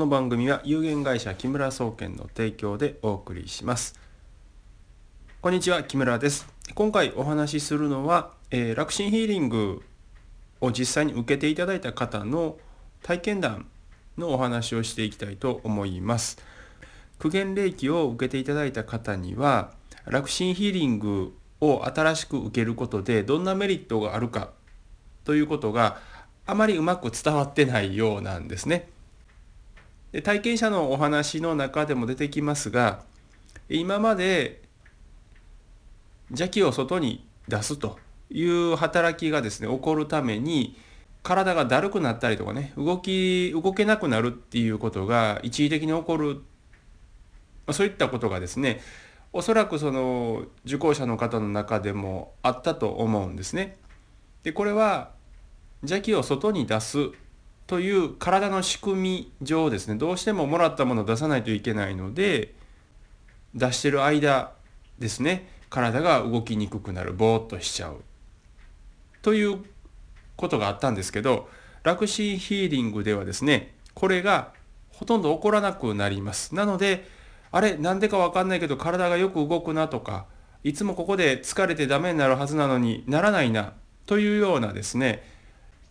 [0.00, 4.00] この番組は有限会社木村総研の提供でお送りします。
[5.42, 6.48] こんにちは木村です。
[6.74, 9.82] 今回お話しするのは、えー、楽心ヒーリング
[10.62, 12.56] を実際に受けていただいた方の
[13.02, 13.66] 体験談
[14.16, 16.38] のお話をしていきたいと思います。
[17.18, 19.74] 苦言霊気を受けていただいた方には
[20.06, 24.48] 楽心ヒーリングを新しく受けることでどんなメリットがあるか
[25.24, 25.98] ということが
[26.46, 28.88] あまりうまく伝わってないようなんですね。
[30.12, 33.02] で体験者のお話の中でも出てきますが
[33.68, 34.62] 今まで
[36.30, 37.98] 邪気を外に出すと
[38.30, 40.76] いう働きがですね起こるために
[41.22, 46.42] 体がだるくなったりとかね動き動けなくなるっていうことが一時的に起こる
[47.66, 48.80] まそういったことがですね
[49.32, 53.76] おそらくその受講者の方の中でもあったと思うんですね。
[54.42, 55.10] でこれは
[55.82, 57.10] 邪気を外に出す
[57.70, 62.52] という体の仕組み上ですねどうしてももらったものを出さないといけないので
[63.54, 64.50] 出してる間
[64.98, 68.02] ですね体が動きにくくなるぼーっとしちゃう。
[69.22, 69.60] という
[70.34, 71.48] ことがあったんですけど
[71.84, 74.52] 楽心ヒーリングではですねこれが
[74.90, 76.56] ほとんど起こらなくなります。
[76.56, 77.06] なので
[77.52, 80.26] あれなんでかわかんないけど体がよく動くなとか
[80.64, 83.74] いつもここで疲れてダメになるはずなのにならないな
[84.06, 85.29] というようなですね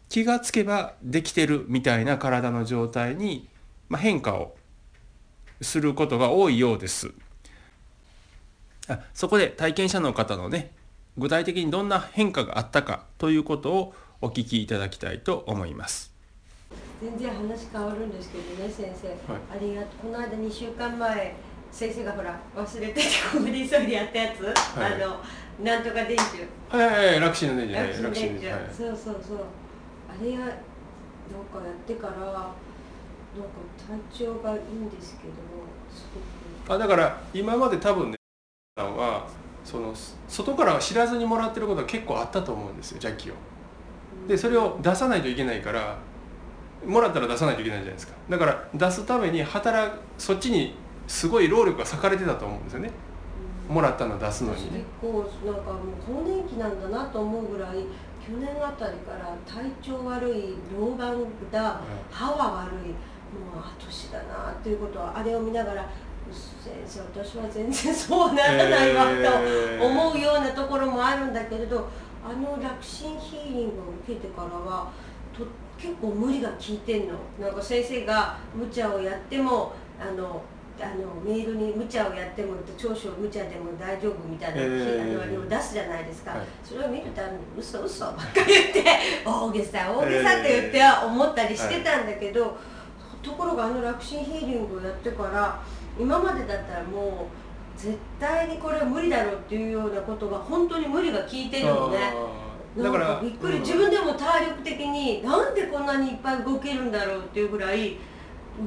[0.09, 3.47] 気がつけばできてるみたいな体の状態に、
[3.88, 4.55] まあ、変化を
[5.61, 7.11] することが多いようです。
[8.87, 10.71] あそこで体験者の方のね
[11.17, 16.11] 具体的にどんな変化があったかということをお聞きいただきたいと思います。
[17.02, 21.35] 全然話変わるんですけどね先生、はい、ありがとうこの間2週間前
[21.71, 25.21] 先生がほら忘れててここで急いでやったやつ、はい、あの
[25.64, 26.45] なんとか電柱。
[26.69, 29.37] はいはいはい楽心の電柱楽心電柱、そうそうそう。
[29.37, 29.68] あ
[30.21, 32.53] れやなんかやってからなんか
[34.11, 35.33] 体調がいいんですけど
[35.93, 36.07] す
[36.67, 38.17] ごくあだから今まで多分ね
[38.77, 39.27] さんは
[39.63, 39.93] その
[40.27, 43.33] 外からは知らずにもらってることは結構あったと思うんですよ邪気を。
[44.27, 45.97] でそれを出さないといけないから
[46.86, 50.75] もらったら出さないといけないじゃないですかだから出すために働そっちに
[51.07, 52.91] すごい労力が割かれてたと思うんですよね。
[53.67, 54.83] もらったの出すのにね。
[55.01, 57.86] 結構なんかもう更年期なんだなと思うぐらい
[58.30, 61.82] 去年あたりから体調悪い老眼だ、
[62.12, 62.94] 歯は悪い
[63.34, 65.90] もう後年だなっていうことはあれを見ながら
[66.32, 69.06] 先生私は全然そうならないわ
[69.80, 71.90] と思うようなところもあるんだけれど
[72.23, 74.92] あの楽心ヒーリングを受けてからは
[75.36, 75.46] と
[75.80, 77.16] 結構無理が効いてんの。
[77.40, 80.44] なんか先生が無茶をやってもあの
[80.82, 87.22] あのメールに無茶をやっても長所無茶でも大丈夫みたいな、えー、あの出すじゃないですか、はい、それを見ると
[87.58, 88.84] 嘘嘘ばっかり言って
[89.26, 92.58] 大げさ大げさって言って思ったりしてたんだけど、
[93.22, 95.62] えー、ところがあの楽心ヒーリングをやってから
[96.00, 97.28] 今までだったらも
[97.78, 102.14] う絶対にこれは無理だろうっていうようなことが本当に無理が効いてるのね。
[102.78, 107.98] だからびっくり、うん、自分でも体力的になんでこんなにいっぱい動けるんだろうっていうぐらい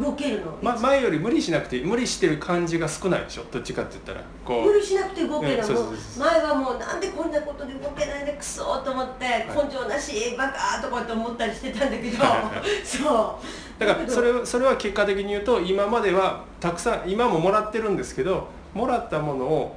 [0.01, 3.45] 動けるの、ま、前より無理しなくて無理してる感じが少ないでしょ。
[3.51, 4.25] どっちかって言ったら。
[4.45, 4.67] こう。
[4.67, 12.25] 無理しなくて動けるの、うん、前はもうなんでこんなことで動けないでクソと思って、根性なしバカとかと思ったりしてたんだけど。
[12.85, 13.39] そ
[13.79, 13.85] う。
[13.85, 19.77] だからそれそれは結果的に言うと今まではたくさん今ももらってるんですけどもらったものを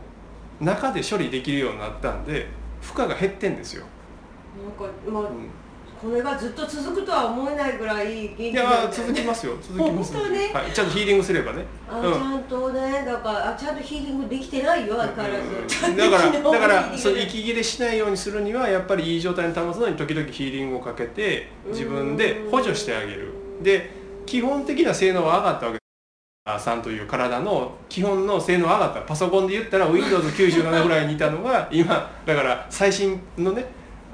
[0.61, 2.47] 中で処理できるようになったんで
[2.81, 3.85] 負荷が減ってんですよ。
[4.63, 5.49] なんかまあ、うん
[6.05, 9.57] これがずっと続くとは思えないぐらい元気いや続きますよ。
[9.59, 11.65] 続きます本当ね、はい、ちゃんとヒーリングすればね。
[11.89, 23.33] あ、うん、ちゃんとねだからあちゃんとヒーリングできてないよ相変わらず、だからだからそう息切れしないようにするにはやっぱりいい状態に保つのに時々ヒーリングをかけて自分で補助してあげる。
[23.63, 23.89] で
[24.27, 25.79] 基本的な性能は上がったわけ
[26.59, 29.01] さんという体の基本の性能上がった。
[29.01, 33.65] パソコンで言ったら Windows97 ぐらいにいたのが今だから最新のね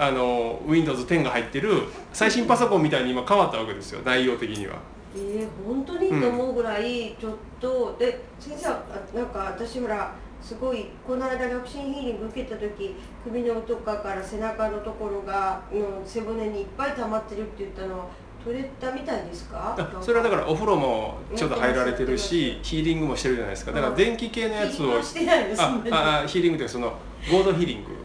[0.01, 4.01] あの Windows10 が入ってる最新パソコンみたいに今変わったわけですよ。
[4.03, 4.79] 内容的には。
[5.15, 8.69] えー、本当にと思うぐらいちょっと、うん、で先生
[9.15, 18.05] なんか私ほらすごいこの間楽心ヒーリング受けた時首のとかから背中のところがの背骨にいっぱい溜まってるって言ったのは
[18.43, 19.77] 取れたみたいですか？
[20.01, 23.71] それはだからお風呂もちょっと入られてるしヒーリングもしてるじゃないですか。
[23.71, 24.93] だから電気系のやつを
[25.91, 26.93] ああヒーリングというかその
[27.31, 28.00] 合同ヒーリング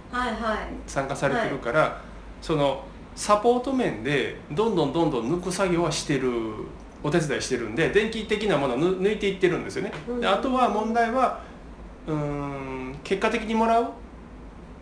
[0.87, 1.99] 参加されてるから、はいはい、
[2.41, 6.31] そのサポート面でどんどんどんどん抜く作業はしてる
[7.03, 9.93] お手伝いしてるんで電気的なものを抜いていってるんですよね。
[10.21, 11.41] であとは問題は
[12.07, 13.91] うん結果的にもらう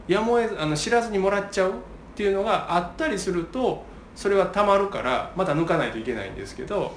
[0.09, 1.73] やむをあの知らずにもらっちゃうっ
[2.15, 3.85] ていうのがあったりすると
[4.15, 6.95] それはたまるからまた抜かないといけないんですけど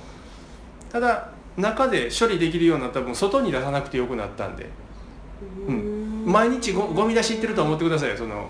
[0.90, 4.70] ただ中で処理できるようになった分外に出さなくてよくなったんで。
[5.68, 5.97] うん
[6.28, 8.50] 毎日ごゴミ出し行ってると思ってくださいよその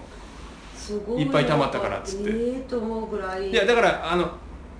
[1.20, 1.26] い。
[1.26, 2.30] っぱい溜まったからっつって。
[2.32, 3.52] ええと思うぐらい。
[3.52, 4.32] いやだからあの、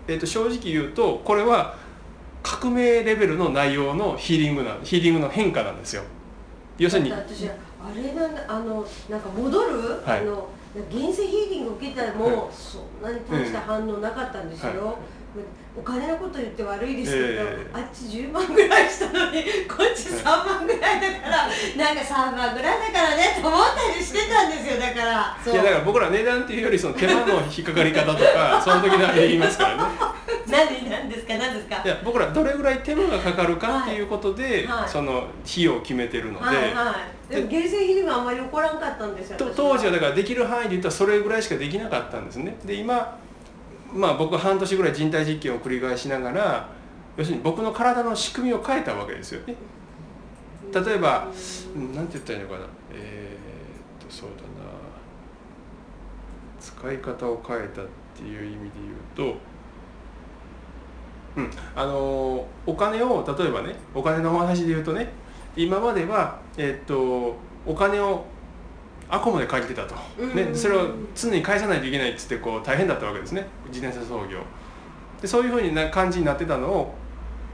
[0.08, 1.76] えー、と正直言うとこれは
[2.42, 6.04] 革命レベルの内容のヒーリングなヒーリングの変化なんですよ。
[6.80, 7.54] 要するに私あ
[7.96, 10.22] れなんだあのなんか戻る、はい。
[10.22, 10.50] あの
[10.90, 12.40] 原生ヒーリング受けたらもう、はい。
[12.52, 14.96] そんなに大した反応なかったんですよ、はい
[15.78, 17.68] お金のこと言って悪いですけど、ええ。
[17.74, 21.48] あっち10万ぐらいしたのに こっち3万ぐらいだから
[21.78, 25.38] なんか3万ぐらいだからねと思ったりしてたんですよだから。
[25.54, 29.84] いやだから僕ら値段っていうよりその手間の引っかかり方とかその時の言いますからね。
[30.50, 31.82] 何何ですか何ですか？
[31.86, 34.80] いや僕らどれぐらい手間がかかるかっていうことで、はい。
[34.82, 34.90] はい。
[34.90, 36.96] その費用を決めてるので、はいは
[37.30, 37.34] い。
[37.36, 42.56] でも原生ヒーリングはあんまり起こらんかったんですよ当時はだからできる範囲で言ったらそれぐらいしかできなかったんですね。
[42.64, 43.18] で今
[43.94, 46.70] まあ僕半年ぐらい人体実験を繰り返しながら
[47.16, 49.46] 要するに僕の体の仕組みを変えたわけですよ。
[49.48, 49.56] ね
[50.74, 51.28] 例えば
[51.76, 52.66] うんなんて言ったらいいのかな。
[52.94, 54.48] えー、っとそうだな。
[56.60, 57.86] 使い方を変えたっ
[58.16, 58.72] ていう意味で
[59.16, 59.38] 言うと
[61.38, 65.10] うんあのお金を例えばねお金のお話で言うとね
[65.56, 67.36] 今まではえーっと
[67.66, 68.26] お金を
[69.10, 69.96] アコモで借りてたと、
[70.36, 70.56] ね、うん。
[70.56, 73.48] それを常に返さないといけないっつってこう大変だったわけですね。
[73.68, 74.40] 自転車操業。
[75.22, 76.94] でそういうふうな感じになってたのを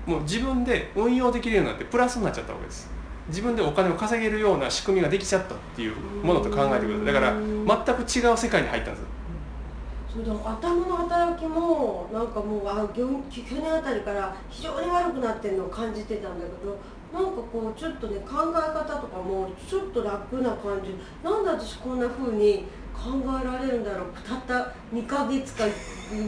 [0.06, 2.92] もう自分で運用できるようになってプラスになっちゃったわけです。
[3.30, 7.06] 自分でお金を稼げるような仕組みができちゃったっていうものと考えてください。
[7.06, 7.34] だから
[7.86, 9.14] 全く違う世界に入ったんです。
[10.14, 16.78] そうだ頭の働きもなんかもうあ去去年あたりから非常に悪くなってるのを感じてたんだけど
[17.14, 24.08] なんかこうちょっとね考え方とかもちょっと楽な感じなんで私こんな風に考えられるんだろう。
[24.28, 25.66] たった2ヶ月か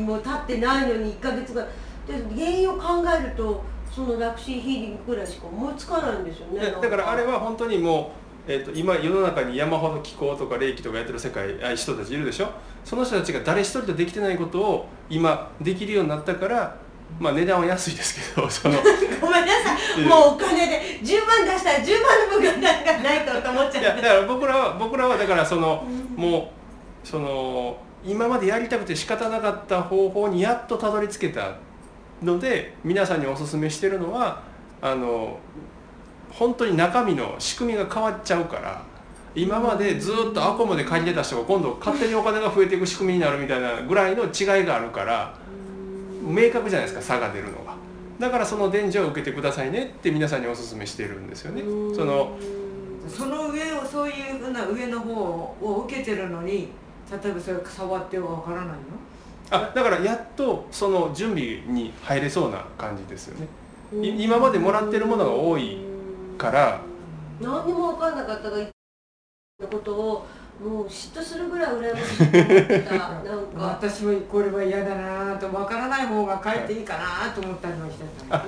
[0.05, 1.69] もう経ってないのに1ヶ月ぐらい
[2.07, 8.11] で原因を考えるとそのラクシーヒーリングぐらいしか思いつかないんですよねだからあれは本当にも
[8.47, 12.49] う、えー、と今世の中に山ほど気候とか霊気とかやってる世界あ人たちいるでしょ
[12.83, 16.77] その人たちが誰一人とできてないことを今できるようになったから
[17.19, 18.75] まあ値段は安いですけど その
[19.21, 26.21] ごめんなさい、もうお金で10万出したら10万の分がなんかないとと思っちゃういやだから僕らは僕らはだからそのうん。
[26.21, 26.51] も
[27.03, 31.55] うその今までやりたくて仕方なかった方法にやっとたどり着けた
[32.21, 34.43] ので皆さんにお勧めしてるのは
[34.81, 35.39] あの
[36.31, 38.83] 本当に中身の仕組みが変わっちゃうから
[39.33, 45.33] 今までずっとアコモで借りてた人が今度勝手にお金が増えていく仕組みになるみたいなぐらいの違いがあるから
[46.25, 47.75] 明確じゃないですか差が出るのが。
[48.19, 51.61] だからその伝授を受けてくださいねって皆さんにお勧めしてるんですよね。
[51.93, 52.37] その
[53.07, 56.69] その上をそういうふうな上の方を受けてるのに
[57.11, 58.73] 例えばそれ触ってはわからないの？
[59.51, 63.47] あだからやっとその準備に入れそうな感じですよね。
[64.01, 65.77] い今までもらってるものが多い
[66.37, 66.81] から。
[67.39, 70.25] 何にも分かんなかったがのことを
[70.63, 72.97] もう嫉妬するぐらい羨ましいと思ってた。
[72.97, 73.61] なんか。
[73.61, 78.45] 私はこれは嫌だなとわからない方がかえっていいかなと思ったりもしてたあ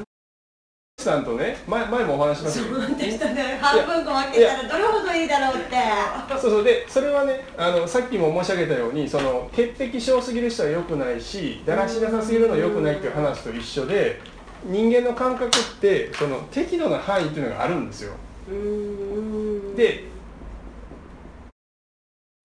[1.00, 3.58] さんとね前前もお話ししましたそうけどでしたね。
[3.62, 5.76] 半分こ分けたらどれほどいいだろうって。
[6.42, 6.64] そうそう。
[6.64, 14.20] でそれはねあのさっきも申し上げたようにその潔癖症すぎる人は良くないしだらしなさすぎるのは良くないっていう話と一緒で
[14.66, 18.14] 人間の感覚ってその適度な範囲っていうのがあるんですよ。
[19.76, 20.06] で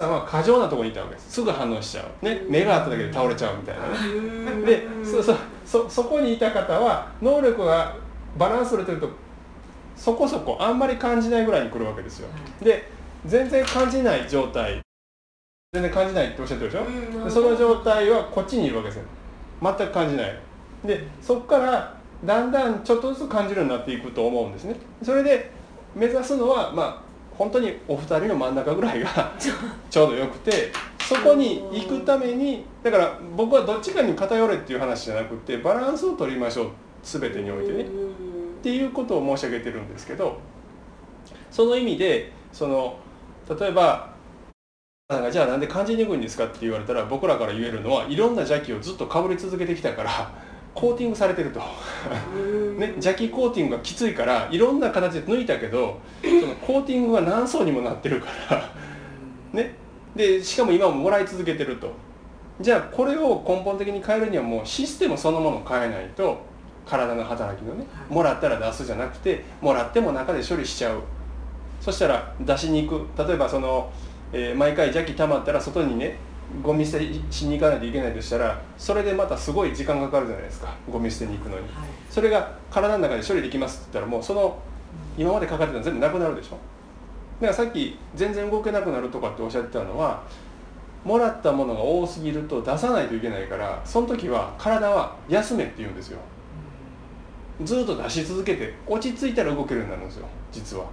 [0.02, 1.30] さんは過剰なところにいたわけです。
[1.30, 4.66] すぐ反応しちゃう、ね、目があっただけで倒れちゃうみたいなね。
[4.66, 7.94] でそそそそこにいた方は能力が
[8.37, 9.09] バランス取れてると
[9.97, 12.28] そこそこあんまり感じないぐらいに来るわけですよ。
[12.61, 12.90] で
[13.26, 14.80] 全然感じない状態。
[15.73, 19.04] 全然感じないっておっしゃってるでしょ、うんでその状態はこっちにいるわけですよ。
[19.62, 20.38] 全く感じない。
[20.85, 24.75] でそこからだんだんちょっとずつ感じるようになっていくと思うんですね。
[25.02, 25.50] それで
[25.94, 29.32] 目指すのはまあ本当にお二人の真ん中ぐらいが
[29.90, 36.70] ちょうどよくてそこに行くためにだから僕はどっちかに偏れっていう話じゃなくてバランスを取りましょう
[37.02, 37.84] 全てにおいてね。
[37.84, 37.86] っ
[38.62, 40.38] ていうことを申し上げてるんですけど
[41.50, 42.96] その意味でその
[43.58, 44.12] 例えば
[45.08, 50.32] なんかじゃあなんで感じにくいんですかって言われたら僕らから言えるのはいろんな邪気をずっとかぶり続けてきたから
[50.75, 51.61] コーティングされてると、
[52.79, 58.71] ね、邪気コーティングがきついからいろんな形で抜いたけどそのコーティングが何層にもなってるから。
[59.52, 59.75] ね。
[60.17, 61.93] でしかも今ももらい続けてると。
[62.61, 66.43] じゃあこれを根本的に変えるにはもうシステムそのものを変えないと
[66.87, 71.02] 体の働きのねもらったら出すじゃなくてもらっても中で処理しちゃう。
[71.81, 73.26] そしたら出しに行く。
[73.26, 73.91] 例えばその、
[74.33, 76.17] えー毎回邪気溜まったら外にね
[76.62, 81.62] ゴミ捨てしに行かないといけないとしたらそれでまたすごい時間がかかるじゃないですかゴミ捨てに行くのに。
[81.64, 81.73] はい。
[82.11, 84.59] それが体の中で処理できますって言ったらもうその
[85.16, 86.50] 今までかかってたの全部なくなるでしょ。
[87.40, 90.23] だからさっき全然動けなくなるとかっておっしゃってたのは
[91.04, 96.18] もらったものが多すぎると出さないといけないからその時は体は休めって言うんですよ。
[97.64, 100.85] ずっと出し続けて落ち着いたら動けるようになるんですよ実は。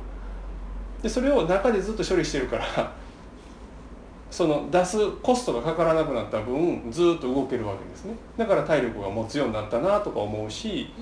[1.02, 2.92] でそれを中でずっと処理してるから
[4.32, 8.14] その出すコストがかからなくなった分ずっと動けるわけですね。
[8.38, 10.94] だから体力が持つようになったなとか思うし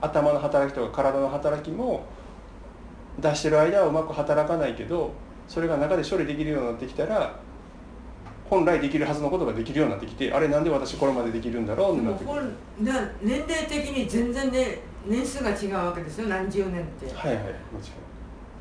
[0.00, 2.04] 頭の働きとか体の働きも
[3.20, 5.12] 出してる間はうまく働かないけど
[5.46, 7.38] それが中で処理できるようになってきたら
[8.50, 12.24] 本来できるはずのことができるようになってきてあれなんで私これまでできるんだろうってなって
[13.22, 17.14] 年齢的に全然ね年数が違うわけですよ何十年って。
[17.14, 17.92] はいはいもち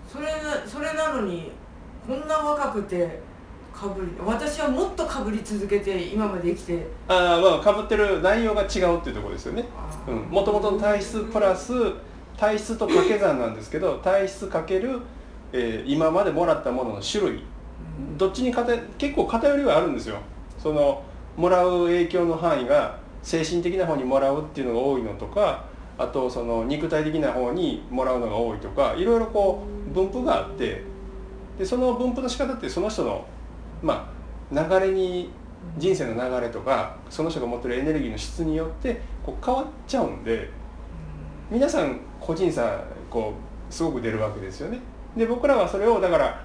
[0.07, 1.51] それなそれなのに
[2.07, 3.19] こんな若くて
[3.77, 6.87] かぶり私はもっとかぶり続けて今まで生きて。
[7.07, 9.65] あまあかぶってる内容が違うっていうところですよね。
[10.31, 11.73] もともとの体質プラス
[12.35, 14.99] 体質と掛け算なんですけど体質かける、
[15.53, 17.43] えー今までもらったものの種類。
[18.17, 20.17] どっちに偏結構偏りはあるんですよ。
[20.57, 21.03] その
[21.35, 25.65] もらう影響の範囲が精神的な方にもらうっていうのが多いのとか
[25.99, 30.83] あとその肉体的な方にもらうのが多いとかいろいろこう分布があって。
[31.59, 33.25] でその分布の仕方ってその人の
[33.81, 34.11] ま
[34.51, 35.31] あ流れに
[35.77, 40.49] 人生の流れとかその人が持ってるエネルギーの質によってこう変わっちゃうんで
[41.51, 43.33] 皆さん個人差こ
[43.69, 44.79] うすごく出るわけですよね。
[45.15, 46.43] で僕らはそれをだから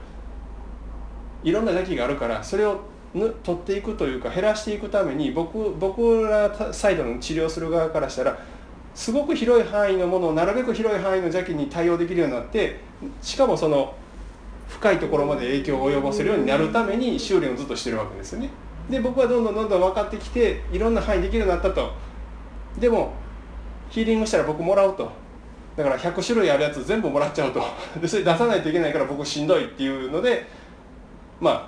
[1.44, 2.80] いろんな邪気があるからそれを
[3.14, 8.38] ぬ取っていくというか減らしていくために僕僕らサイドの治療する側からしたら
[8.94, 12.80] すごく広い範囲のものをなるべく広い範囲の邪気に対応できるようになって
[13.20, 13.94] しかもその
[14.72, 18.50] 深いところまで影響を及ぼせるようになるために修練をずっとしてるわけですよね。
[18.90, 21.92] で僕はどんどんどんどん分かってきていろんな範囲できるようになったと。
[22.78, 23.12] でも
[23.90, 25.10] ヒーリングしたら僕もらうと。
[25.76, 27.62] だから100種類あるやつ全部もらっちゃうと。
[28.00, 30.46] でそれ出さないといけないから僕しんどいっていうので
[31.40, 31.66] まあ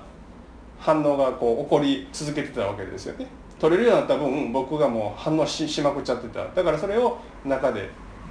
[0.81, 3.27] 反応がこう起こり続けてたわけですよね。
[3.61, 7.89] 取れるようになった分僕がもう反応ししまくっちゃってただからそれを中で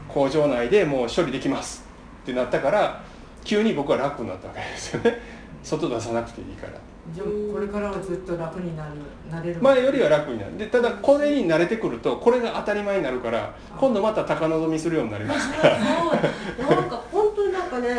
[0.07, 1.83] 工場内でもう処理できます
[2.23, 3.03] ってなったから
[3.43, 5.19] 急に僕は楽になったわけですよね。
[5.63, 6.73] 外出さなくていいから。
[7.13, 8.91] じゃあこれからはずっと楽になる
[9.29, 9.61] なれる。
[9.61, 10.57] 前よりは楽になる。
[10.57, 15.79] でただこれに慣れてくるとこれが当たり前になるから今度また高望みするようになりますから。
[15.79, 17.89] なんか本当になんかね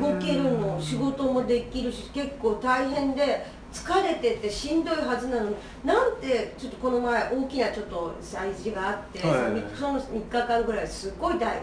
[0.00, 9.78] 動けるの仕事もできるし結構大変で疲れててしんどいはずなのになんてちょっとこの前大きなちょっと催事があって、はい。
[9.78, 11.58] その3日間ぐらいすごい大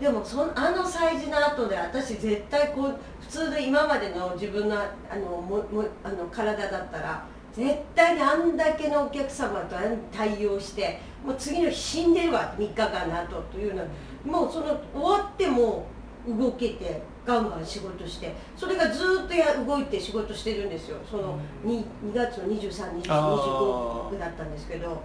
[0.00, 9.76] でもそのあの催事の後で私絶対こう普通で今までの自分のあのももあの体だったら絶対にあんだけのお客様と
[10.12, 13.88] 対応してもう次の日死んでるわ3日間の後というのは
[14.24, 15.86] もうその終わっても
[16.28, 20.98] 動けてガンガン仕事してそれがずっとや動いて仕事してるんですよ。
[21.10, 25.02] その 2, 2月の2325だったんですけど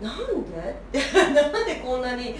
[0.00, 0.16] なん
[0.92, 1.00] で？
[1.34, 2.34] なんでこんなに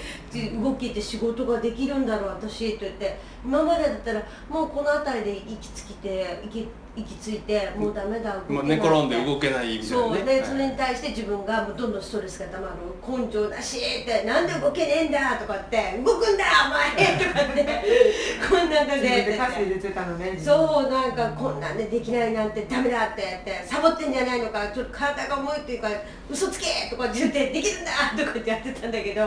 [0.63, 3.19] 動きって仕事ができるんだろう私と言って。
[3.45, 8.53] 今までだったらもうこの辺りで息つきて息息ついてもうダメだ動けない。
[8.53, 10.15] もう寝転んで動けないみたいなそう。
[10.15, 12.75] ねでそれに対して自分がもうどんどんストレスがたまる。
[13.07, 17.67] 根性だしってなんで動けねえんだとかって動くんだお前とかって。
[18.49, 20.39] こんなの自分でで稼いでてたのね。
[20.39, 25.89] そうなんかこんなんでできないなんてダメだってやってサボってんじゃないのかちょっと体が重いっていうか
[26.31, 29.21] 嘘つけとかって言ってできるんだとかってやってたんだけど、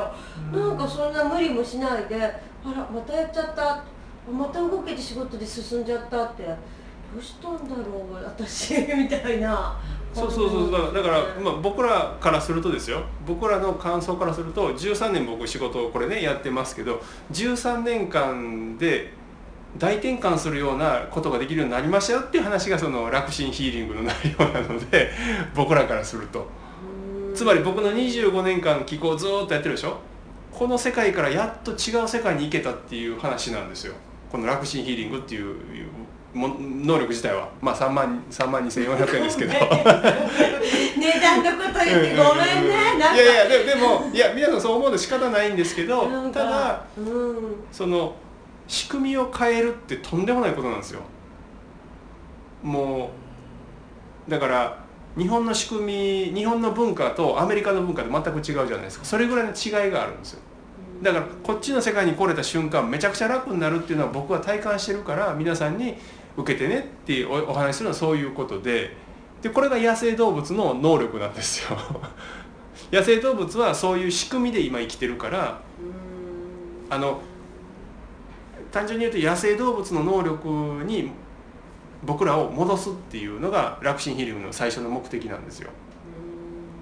[0.53, 2.27] なんかそんな無理もしないであ
[2.65, 3.83] らまたやっちゃった。
[4.31, 6.43] また動けて仕事で進んじゃったって。
[6.43, 6.53] ど
[7.17, 9.77] うしたんだろう私みたいな。
[10.13, 13.03] そうそうそうだからだから、まあ、僕らからするとですよ。
[13.25, 19.13] 僕らの感想からすると13年僕仕事をこれねやってますけど13年間で
[19.77, 25.11] 大転換するようなことができるようになりましたよっていう話がその楽心ヒーリングの内容なので
[25.53, 26.47] 僕らからすると。
[27.35, 29.97] つまり僕の25年間気候をずーっとやってるでしょ？
[30.51, 33.93] この世界からやっと違う世界に行けたっていう話なんですよ。
[34.31, 35.51] この楽心ヒーリングっていうも
[36.33, 37.49] 能力自体は。
[37.61, 39.53] まあ3万 ,3 万2400円ですけど。
[40.97, 42.97] 値段のこと言ってごめんね。
[42.99, 43.15] なんか。
[43.15, 47.35] いやいやででもいや皆さんそう思うの仕方ないんですけどただうん。
[47.71, 48.15] その
[48.67, 51.01] 仕組みを変えるってとんでもないことなんですよ。
[52.63, 53.11] も
[54.27, 54.77] うだから
[55.17, 59.05] 日本の仕組み日本の文化とアメリカの文化で全く違うじゃないですか。
[59.05, 60.41] それぐらいの違いがあるんですよ。
[61.01, 65.95] だからこっちの世界に来れた瞬間めちゃくちゃ楽になるっていうのは僕は体感してるから皆さんに
[66.37, 68.95] 受けてねっておお話しするのはそういうことで
[69.41, 71.77] でこれが野生動物の能力なんですよ。
[72.91, 75.61] 野生動物はそういう仕組みで今生きてるから
[76.89, 76.93] うん。
[76.93, 77.21] あの
[78.71, 80.47] 単純に言うと野生動物の能力
[80.85, 81.11] に
[82.03, 85.69] 僕らを戻すっていうのがラクシンヒーリングの最初の目的なんですよ。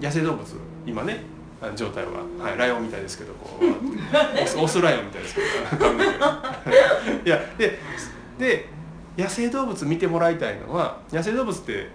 [0.02, 0.44] 野生動物
[0.86, 1.24] 今ね
[1.76, 3.66] 状態は、はい、ライオンみたいですけどこう
[4.44, 5.42] オスオスライオンみたいですけ
[5.78, 5.86] ど
[7.26, 7.80] いやで
[8.38, 8.75] で
[9.18, 11.88] 野生動物見てもらいたいのは野生動物って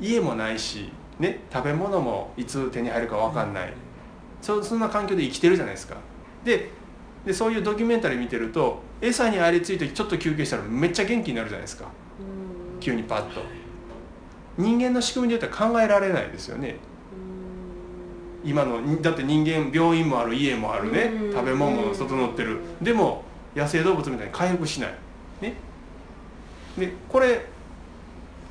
[0.00, 3.72] 家もないし、ね、食べ物もいつ手に入るか分かんない。
[4.40, 5.96] そそんな環境で生きてるじゃないですか。
[6.44, 6.70] で
[7.24, 11.86] でそういうドキュメンタリー見てると餌にありついてちょっと休憩したらめっちゃ元気になるじゃないですか。
[11.86, 12.80] うん。
[12.80, 13.40] 急にパッと。
[14.58, 16.76] 人間の仕組みで言ったら考えられないですよね。
[18.44, 18.50] うん。
[18.50, 21.04] 今のだって人間病院もある家もあるね。
[21.04, 21.32] うん。
[21.32, 22.58] 食べ物も整ってる。
[22.82, 23.24] でも
[23.56, 24.94] 野生動物みたいに回復しない。
[25.40, 25.54] ね
[26.78, 27.46] でこれ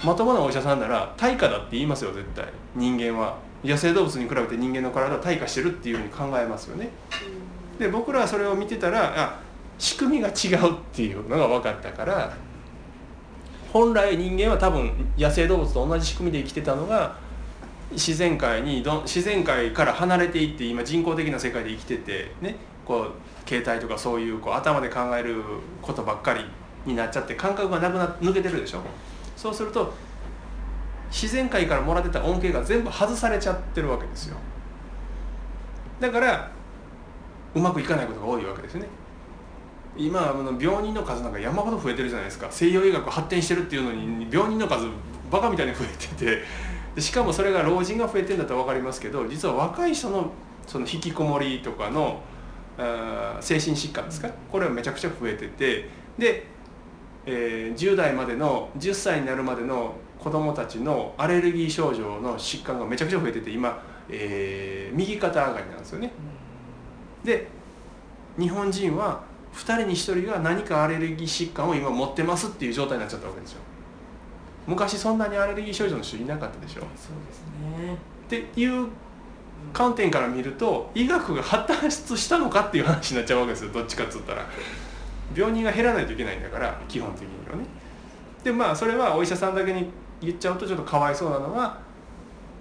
[0.04, 2.46] まともなお医者さんなら対価だって言いますよ絶対。
[2.76, 3.38] 人間は。
[3.64, 6.90] 野生動物に比べて人間の体は退化してるっていうふうに考えますよね。
[7.80, 9.40] で僕らはそれを見てたらあ
[9.80, 12.36] 仕組みが違うっていうのが分かったから
[13.72, 17.18] 本来人間は多分野生動物と同じ仕組みで生きてたのが
[17.92, 23.08] 自然界にどん自然界から離れていって今人工的な世界で生きててねこ
[23.46, 25.42] う携帯とかそういうこう頭で考える
[25.82, 26.46] ことばっかり
[26.86, 28.82] になっちゃって感覚がなくな抜けてるでしょ？
[29.36, 29.94] そうすると
[31.10, 34.38] 自然界からもらってた恩恵が全部外されちゃってるわけですよ。
[36.00, 36.52] だから
[37.56, 38.88] うまくいかないことが多いわけですね。
[39.96, 42.48] 今あの病人の数なんか山ほど増えてるじゃないですか。
[42.50, 44.88] 西洋医学発展してるっていうのに病人の数
[45.32, 47.02] バカみたいに増えてて。
[47.02, 50.32] しかもそれが老人が増えてるんだったら分かりますけど実は若い人の
[50.68, 52.22] その引きこもりとかの
[53.42, 54.30] 精神疾患ですか？
[54.52, 55.90] これはめちゃくちゃ増えてて。
[56.20, 56.46] で、
[57.26, 66.12] えー10代までの10歳になるまでの子どもたちのアレルギー症状の疾患がめちゃくちゃ増えてて今、えー右肩上がりなんですよね。
[67.24, 67.48] で
[68.38, 69.22] 日本人は
[69.54, 73.60] 2人に1人が何かアレルギー疾患を今持ってますっていう状態になっちゃったわけですよ。
[74.66, 76.82] 昔そんなにアレルギー症状の人いなかったでしょ。
[76.82, 76.90] そう
[77.28, 77.44] です
[77.88, 77.94] ね。
[77.96, 77.98] っ
[78.30, 78.88] ていう
[79.72, 83.72] 観点から見ると医学が発達したのかっていう話になっちゃうわけですよ。
[83.72, 84.46] どっちかっつったら
[85.36, 87.66] 病人が減らないといけないんだから基本的にはね。
[88.44, 89.90] でまあそれはお医者さんだけに
[90.22, 91.80] 言っちゃうとちょっとかわいそうなのは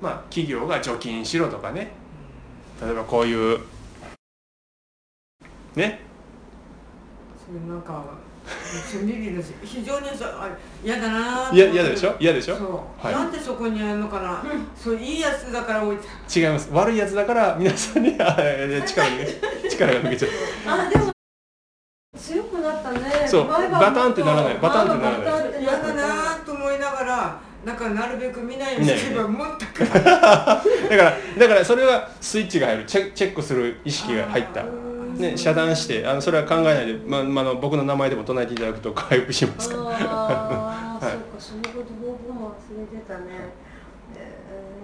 [0.00, 1.90] まあ企業が除菌しろとかね。
[2.84, 3.60] 例えばこういう
[5.76, 6.00] ね。
[7.44, 8.04] それなんか
[9.62, 10.48] 非常にそうあ
[10.84, 12.14] 嫌だなーいや嫌でしょ？
[12.18, 12.56] 嫌でしょ？
[12.56, 13.14] そう、はい。
[13.14, 14.42] なんでそこにあるのかな、
[14.76, 16.68] そういいやつだから置いて違います。
[16.72, 18.82] 悪いやつだから皆さんに力が抜
[19.62, 20.30] け力が抜けちゃう。
[20.66, 21.11] あでも
[22.92, 23.26] ね。
[23.26, 23.48] そう。
[23.48, 24.54] バタンってならない。
[24.58, 25.26] バタンってならない。
[25.26, 32.84] バタンって嫌だなーと思いながらなんかなるべく見ないようにすればもっとかだからだからそれはスイッチが入る。
[32.84, 34.64] チェチェックする意識が入った。
[35.12, 39.82] ね、遮断してあのそれは考えないで、まあまあ、あの僕の名前でも唱えていただくと 回復しますから。
[39.82, 41.12] ああ、 はい。
[41.12, 43.52] そうかそのこと僕も忘れてたね。
[44.16, 44.82] え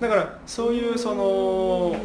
[0.00, 1.96] だからそういうその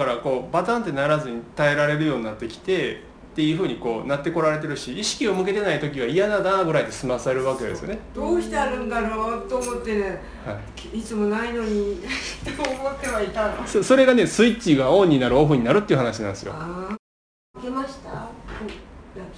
[0.00, 2.96] だからこうバタンってならずに耐えられるようになってきてっ
[3.34, 10.58] ていうふうにこうなってこられてるし意識を向けてない時は嫌だなぐらいで済まされるわけですよね、どうしてあるんだろうと思ってねは
[10.94, 12.00] い、いつもないのに
[12.56, 13.66] と思ってはいたの。
[13.66, 16.54] そそれがねスイッチがオンになるオフになるっていう話なんですよ。
[17.58, 18.26] 受けました？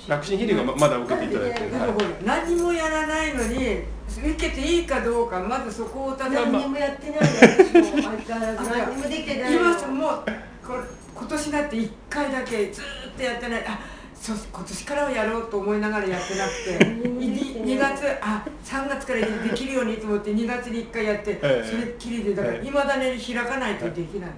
[0.07, 1.91] 楽心ヒーリングはままだ受けていただいてる、はい。
[2.25, 8.71] 何もやらないのに受けていいかどうかまずそこをただ何にもやってない私も相変わらず。
[8.71, 9.55] 何にもできてない。
[9.55, 13.65] の今もうこれ今年だって1回だけずーっとやってない。
[13.67, 13.79] あ
[14.15, 16.79] そう今年からはやろうと思いながらやってなくて。
[16.85, 21.69] 何にもできてない 2, 月あ3月からできるようにと思って2月に1回やって、ええ。
[21.69, 22.67] それっきりでだからええ。
[22.67, 24.31] いまだに開かないとできない、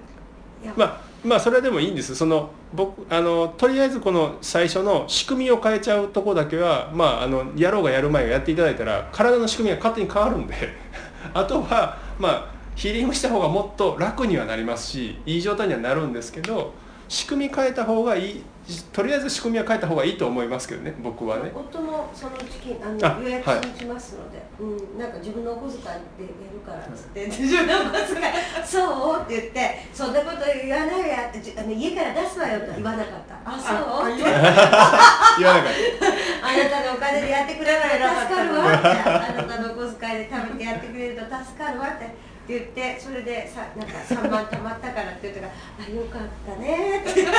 [0.75, 2.15] まあまあそれはでもいいんです。
[2.15, 10.53] その僕あのとりあえずこの最初の仕組みを変えちゃうとこだけはまああのやろうがやる前がやっていただいたら体の仕組みが勝手に変わるんで。
[11.33, 16.73] あとはまあヒーリングした方がもっと楽にはなりますしいい状態にはなるんですけど
[17.07, 18.43] 仕組み変えた方がいい
[18.91, 21.51] とりあえず仕組みは変えた方がいいと思いますけどね僕はね。
[21.53, 28.33] 夫もそのうちきあのあ予約はいしますので、うん、なんか自分のお小遣いでやるからっつって、自分のお小遣い
[28.65, 29.21] そう？
[29.21, 33.37] って言ってそんなこと言わないやってじあの家から出すわよとは言わなかった。
[33.45, 34.09] あそう？
[34.09, 34.23] あって。
[34.25, 35.73] 言わなかっ
[36.41, 38.87] あなたのお金でやってくれるから助かるわって。
[39.13, 42.09] あなたのお小遣いで食べてやってくれると助かるわって
[42.47, 45.53] 言ってそれでさなんか3万貯まったからって言ったから
[45.85, 47.31] あよかったねってだ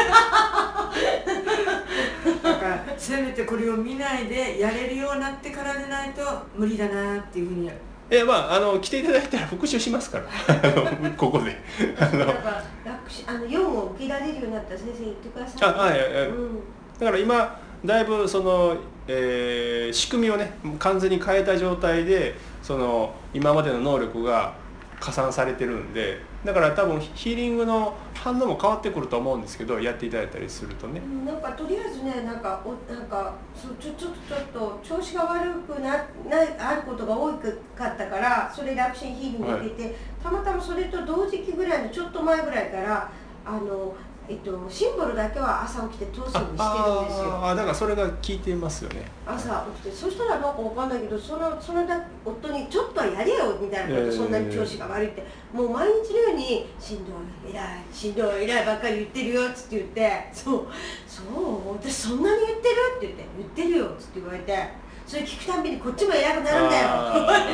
[2.56, 6.22] からせめてこれを見ないでやれるようになってからでないと
[6.56, 7.70] 無理だなっていうふうに。
[8.08, 10.26] えまああの来ていただいたら復習しますから。
[11.16, 11.56] ここで。
[11.98, 12.32] あの。
[13.26, 16.60] あの用を受けられるようになったら先生言ってください、あはいうん。
[16.98, 24.54] だから今だいぶその、えー仕組みをね完全に変えた状態でその今までの能力が
[25.00, 31.00] 加算されてるんでだから多分ヒーリングの反応も変わってくると思うんですけどやっていただいたりするとね。
[31.04, 35.90] うんなんかとりあえずねなんかおなんかちょちょっとちょっと調子が悪くな
[36.28, 43.10] ないあることが多かったからそれ楽心ヒーリング受けて、たまたまそれと同時期ぐらいのちょっと前ぐらいから
[43.44, 43.94] あの
[44.28, 47.30] えっとシンボルだけは朝起きて通すようにしてるんですよ。
[47.36, 49.06] ああだからそれが効いてますよね。
[49.24, 54.16] 朝起きてそしたらなんかわかんないけどそのそのだ夫にちょっとはやれよみたいなこと、えー。
[54.16, 55.24] そんなに調子が悪いって。
[55.52, 57.12] もう毎日のようにしんど
[57.48, 60.66] い偉いしんどい偉いばっかり言ってるよっつって言ってそう
[61.06, 62.74] そう私そんなに言ってる？
[62.98, 64.68] って言って言ってるよっつって言われて
[65.06, 66.88] それ聞くたんびにこっちも偉くなるんだよ。
[66.88, 67.44] って言われ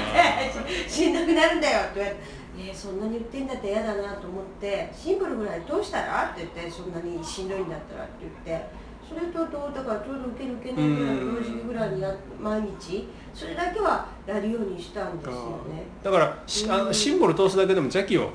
[0.84, 1.80] てししんどくなるんだよ。
[1.80, 2.41] って言われて。
[2.58, 6.30] えーそんなに言ってんだって嫌だなと思ってシンプルぐらい通したら？
[6.32, 8.12] って言ってそんなにしんどいんだったらって
[8.44, 8.82] 言って。
[9.08, 13.08] それとどうだからちょうど受ける受けないぐらいうん同時期ぐらいにや毎日。
[13.34, 15.34] それだけはやるようにしたんですよ
[15.68, 15.84] ね。
[16.02, 18.30] だからしあのシンボル通すだけでも邪気を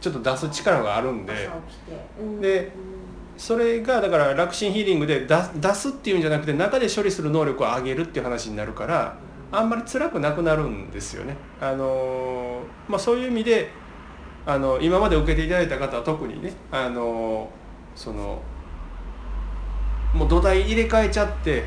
[0.00, 1.32] ちょっと出す力があるんで。
[2.40, 3.02] でうん。
[3.38, 9.16] それがだから楽心ヒーリングで出出すっていうんじゃなくて中で処理する能力を上げるっていう話になるから
[9.52, 11.36] あんまり辛くなくなるんですよね。
[11.60, 13.70] あのーまあ、そういう意味で
[14.46, 17.62] あの今まで受けていただいた方は特にねあのー
[17.94, 18.40] その
[20.14, 21.64] もう土台入れ替えちゃって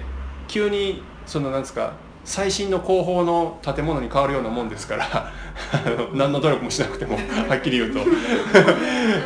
[0.48, 1.93] 急にそのなんですか
[2.24, 5.06] 最新の工法の建物に変わるようなもんですから
[5.71, 7.15] あの何の努力もしなくても
[7.48, 8.00] はっきり言うと。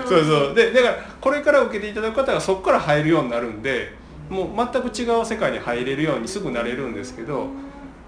[0.06, 0.54] そうそう。
[0.54, 3.94] でだからこれから受けていただく方がそこから入るようになるんで
[4.30, 7.48] もう全く違う世界に入れるようにすぐなれるんですけど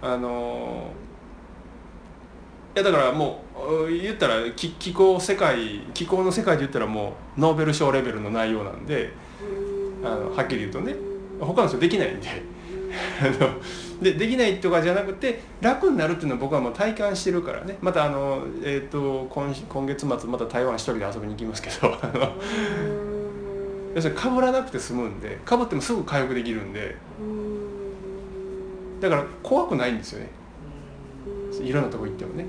[0.01, 0.91] あの
[2.75, 9.11] いやだからもう言ったら気気候世界気候の世界で言ったらもうノーベル賞レベルの内容なんで
[10.01, 10.07] うん。
[10.07, 10.95] あのはっきり言うとね
[11.39, 12.27] 他の人できないんで。
[13.21, 13.49] あの
[14.01, 17.77] でできないとかじゃなくて楽になるっていうのは僕はもう体感してるからね。
[17.81, 21.95] またあの、えー、と今今月末また台湾一人で遊びに行きますけど
[23.93, 26.95] 要するにかぶらなくて済むんでかぶってもすぐ回復できるんで
[29.01, 30.29] だから怖くないんですよね。
[31.61, 32.45] いろんなとこ行ってもね。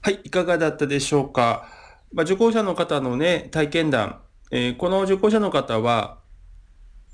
[0.00, 1.68] はいいかがだったでしょうか、
[2.12, 6.18] まあ、受講者の方のね体験談、えーこの受講者の方は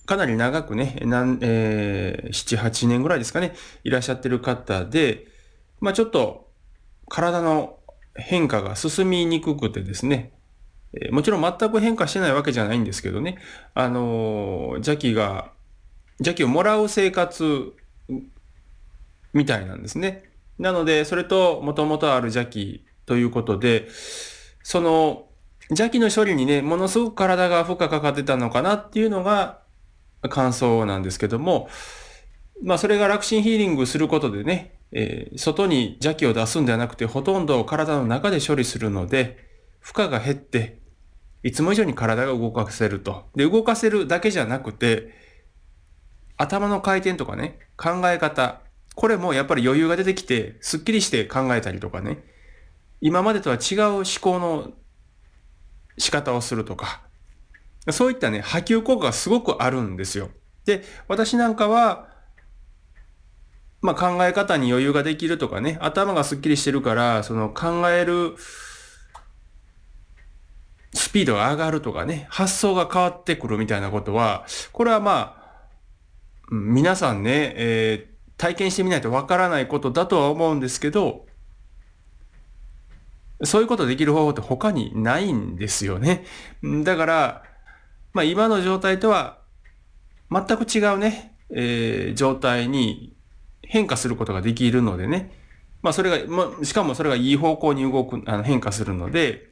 [0.07, 5.27] かなり長くね、なんえー、7、8年ぐらいですかね、いらっしゃってる方で、
[5.81, 6.51] まあちょっと
[7.09, 7.79] 体の
[8.15, 10.33] 変化が進みにくくてですね、
[10.93, 13.39] えーもちろん全く変化してないわけじゃないんですけどね、
[13.73, 15.53] あのー邪気が、
[16.19, 17.73] 邪気をもらう生活
[19.33, 20.25] みたいなんですね。
[20.59, 23.89] なので、それと元々ある邪気ということで、
[24.63, 25.27] その
[25.71, 29.61] 邪気の処理にね、ものすごく体が負荷かかってたのかなっていうのが
[30.29, 31.69] 感想なんですけども、
[32.63, 39.39] まあそれが楽心ヒーリングすることでね、えー外に邪気を出すんではなくて、ほとんど体の中で処理するので、
[39.81, 40.81] 負荷が減って、
[41.43, 43.27] いつも以上に体が動かせると。
[43.35, 45.24] で、動かせるだけじゃなくて、
[46.37, 48.61] 頭の回転とかね、考え方、
[48.95, 52.25] これもやっぱり余裕が出てきて、すっきりして考えたりとかね、
[53.01, 54.73] 今までとは違う思考の
[55.99, 57.03] 仕方をするとか、
[57.91, 60.31] そういったね、波及効果がすごくあるんですよ。
[60.65, 62.09] で、私なんかは、
[63.83, 68.37] まあ考え方に余裕ができるとかね、頭がすっきりしてるから、その考える
[70.95, 75.44] スピードが上がるとかね、発想が変わってくるみたいなことは、これはまあ、
[76.55, 81.25] 皆さんね、えー体験してみないとわからないことだとは思うんですけど、
[83.45, 86.25] そういうことできる方法って他にないんですよね。
[86.83, 87.43] だから、
[88.13, 89.39] まあ今の状態とは
[90.33, 93.15] 全く違うね、えー状態に
[93.63, 95.33] 変化することができるのでね。
[95.81, 99.49] まあそれが、まあ、しかもそれがいい方向に動く、あの変化するので、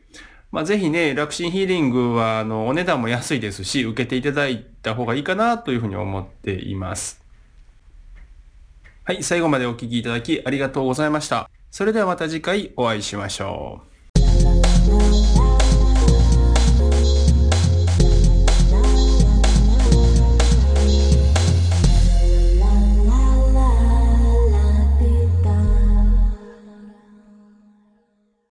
[0.53, 7.23] まあぜひね、楽心ヒーリングはあのお値段も安いですし、受けていただいた方がいいかなというふうに思っています。
[9.05, 11.51] はい、最後までお聞きいただきありがとうございました。
[11.71, 13.92] それではまた次回お会いしましょう。